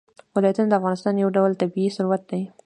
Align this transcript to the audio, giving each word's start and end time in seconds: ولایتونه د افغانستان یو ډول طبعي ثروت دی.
ولایتونه 0.35 0.67
د 0.69 0.73
افغانستان 0.79 1.13
یو 1.17 1.29
ډول 1.37 1.51
طبعي 1.61 1.87
ثروت 1.95 2.21
دی. 2.31 2.41